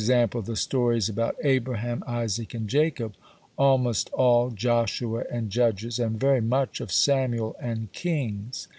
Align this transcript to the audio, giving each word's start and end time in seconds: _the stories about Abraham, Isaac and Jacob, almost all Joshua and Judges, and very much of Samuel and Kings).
_the 0.45 0.55
stories 0.55 1.09
about 1.09 1.35
Abraham, 1.43 2.03
Isaac 2.07 2.55
and 2.55 2.67
Jacob, 2.67 3.13
almost 3.55 4.09
all 4.13 4.49
Joshua 4.49 5.25
and 5.31 5.51
Judges, 5.51 5.99
and 5.99 6.19
very 6.19 6.41
much 6.41 6.81
of 6.81 6.91
Samuel 6.91 7.55
and 7.61 7.91
Kings). 7.93 8.67